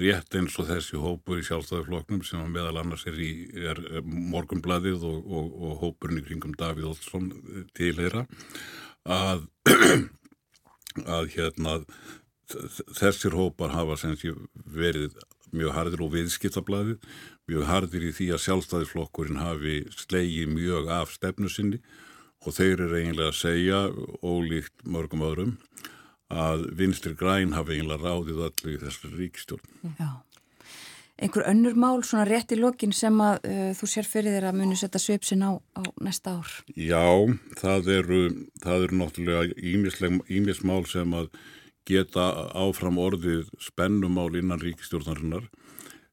rétt 0.00 0.36
eins 0.36 0.56
og 0.60 0.68
þessi 0.68 0.98
hópur 1.00 1.40
í 1.40 1.46
sjálfstæðarfloknum 1.46 2.22
sem 2.26 2.42
meðal 2.52 2.82
annars 2.82 3.06
er 3.08 3.16
í 3.20 3.30
er 3.56 3.80
morgumbladið 4.04 5.04
og, 5.08 5.22
og, 5.24 5.54
og 5.56 5.78
hópurinn 5.84 6.20
í 6.20 6.26
kringum 6.26 6.56
Davíð 6.58 6.90
Olsson 6.90 7.30
tilheyra 7.76 8.26
að, 9.04 9.46
að 11.16 11.32
hérna 11.36 11.78
þessir 12.96 13.36
hópar 13.36 13.72
hafa 13.74 13.96
verið 14.64 15.16
mjög 15.54 15.76
hardir 15.76 16.02
og 16.04 16.12
viðskiptablaðið, 16.14 16.98
mjög 17.50 17.68
hardir 17.70 18.08
í 18.08 18.12
því 18.16 18.32
að 18.34 18.42
sjálfstæðisflokkurinn 18.46 19.42
hafi 19.42 19.78
slegið 19.94 20.52
mjög 20.54 20.90
af 20.96 21.14
stefnu 21.14 21.50
sinni 21.52 21.82
og 22.46 22.54
þeir 22.54 22.86
eru 22.86 23.00
eiginlega 23.00 23.32
að 23.32 23.40
segja, 23.40 23.80
ólíkt 24.22 24.86
mörgum 24.86 25.24
öðrum, 25.26 25.56
að 26.30 26.68
vinstir 26.78 27.16
græn 27.18 27.54
hafi 27.56 27.76
eiginlega 27.76 28.02
ráðið 28.02 28.46
öllu 28.48 28.74
í 28.74 28.80
þessari 28.82 29.20
ríkistjórn. 29.22 29.76
Já. 29.98 30.10
Einhver 31.16 31.46
önnur 31.48 31.76
mál 31.80 32.02
svona 32.04 32.26
rétt 32.28 32.52
í 32.52 32.58
lokin 32.60 32.92
sem 32.92 33.14
að 33.24 33.46
uh, 33.48 33.68
þú 33.78 33.86
sér 33.88 34.08
fyrir 34.08 34.34
þér 34.36 34.50
að 34.50 34.58
muni 34.58 34.76
setja 34.76 35.00
sveipsin 35.00 35.46
á, 35.48 35.56
á 35.56 35.82
næsta 36.04 36.34
ár? 36.36 36.50
Já, 36.76 37.08
það 37.56 37.88
eru, 37.94 38.18
það 38.60 38.84
eru 38.84 38.98
náttúrulega 39.00 40.18
ímismál 40.28 40.82
sem 40.90 41.14
að 41.16 41.30
geta 41.86 42.26
áfram 42.56 42.98
orðið 43.00 43.50
spennumál 43.62 44.32
innan 44.38 44.62
ríkistjórnarinnar. 44.62 45.46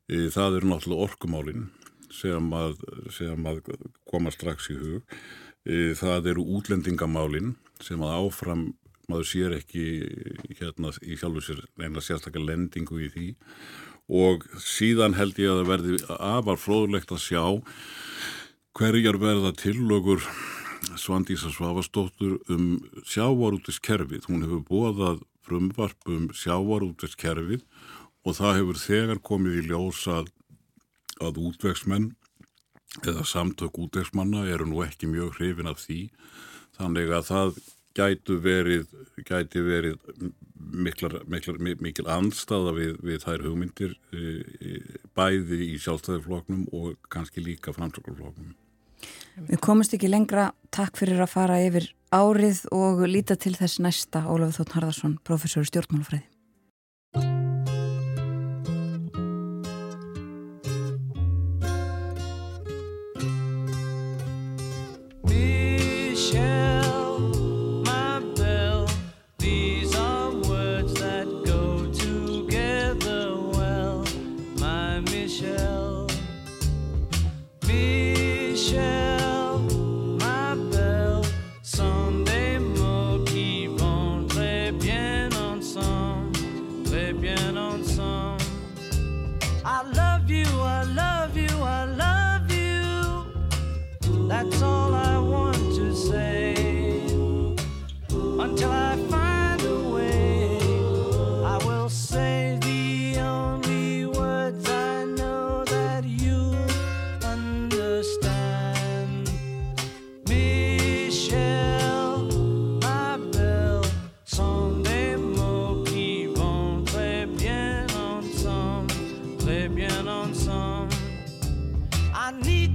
E, 0.10 0.30
það 0.34 0.60
eru 0.60 0.72
náttúrulega 0.72 1.08
orkumálinn 1.08 1.68
sem, 2.14 2.54
sem 3.16 3.50
að 3.50 3.64
koma 4.10 4.34
strax 4.34 4.70
í 4.74 4.78
hug. 4.78 5.18
E, 5.66 5.94
það 5.98 6.34
eru 6.34 6.48
útlendingamálinn 6.60 7.56
sem 7.84 8.02
að 8.04 8.18
áfram 8.20 8.68
maður 9.12 9.28
sér 9.28 9.58
ekki 9.58 9.86
hérna 10.60 10.94
í 11.04 11.18
sjálfu 11.20 11.44
sér 11.44 11.66
eina 11.82 12.02
sérstaklega 12.04 12.54
lendingu 12.54 13.02
í 13.04 13.10
því 13.12 13.28
og 14.14 14.46
síðan 14.60 15.16
held 15.18 15.40
ég 15.40 15.52
að 15.52 15.62
það 15.62 15.72
verði 15.72 16.00
afar 16.16 16.60
fróðlegt 16.60 17.12
að 17.12 17.24
sjá 17.24 17.44
hverjar 18.78 19.20
verða 19.22 19.54
tillögur 19.60 20.24
Svandísa 21.00 21.52
Svavastóttur 21.54 22.42
um 22.52 22.82
sjávarútiskerfið. 23.08 24.26
Hún 24.28 24.44
hefur 24.44 24.64
bóðað 24.68 25.22
frumvarp 25.44 26.10
um 26.12 26.30
sjávarútiskerfið 26.38 27.66
og 28.24 28.38
það 28.40 28.60
hefur 28.60 28.82
þegar 28.82 29.24
komið 29.30 29.60
í 29.60 29.68
ljós 29.70 30.06
að, 30.12 30.32
að 31.24 31.40
útvegsmenn 31.50 32.12
eða 33.04 33.26
samtök 33.26 33.80
útvegsmanna 33.86 34.46
eru 34.54 34.68
nú 34.70 34.84
ekki 34.86 35.10
mjög 35.10 35.40
hrifin 35.40 35.72
af 35.72 35.82
því 35.82 36.02
þannig 36.78 37.14
að 37.14 37.30
það 37.30 37.64
gætu 37.94 38.40
verið, 38.42 38.88
gæti 39.26 39.62
verið 39.62 40.00
miklar, 40.58 41.20
miklar, 41.30 41.60
mikil 41.62 42.08
anstaða 42.10 42.74
við, 42.78 42.98
við 43.06 43.22
þær 43.26 43.46
hugmyndir 43.48 43.96
e, 44.14 44.34
e, 44.42 45.00
bæði 45.18 45.60
í 45.70 45.80
sjálfstæðifloknum 45.84 46.68
og 46.74 46.98
kannski 47.14 47.44
líka 47.46 47.74
framsökulfloknum. 47.76 48.56
Við 49.50 49.60
komumst 49.66 49.94
ekki 49.96 50.10
lengra. 50.10 50.52
Takk 50.74 50.98
fyrir 50.98 51.22
að 51.24 51.34
fara 51.34 51.60
yfir 51.62 51.90
árið 52.14 52.66
og 52.76 53.02
líta 53.10 53.38
til 53.40 53.56
þess 53.58 53.82
næsta 53.82 54.26
Ólafur 54.30 54.62
Þóttn 54.62 54.78
Harðarsson, 54.78 55.18
professor 55.26 55.66
í 55.66 55.72
stjórnmálafræði. 55.72 56.33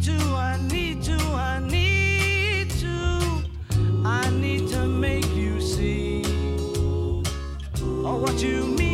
to, 0.08 0.14
I 0.34 0.58
need 0.72 1.02
to, 1.02 1.16
I 1.34 1.60
need 1.60 2.70
to, 2.82 3.42
I 4.04 4.30
need 4.30 4.68
to 4.68 4.86
make 4.86 5.28
you 5.34 5.60
see 5.60 6.24
all 8.04 8.18
what 8.20 8.42
you 8.42 8.64
mean. 8.66 8.87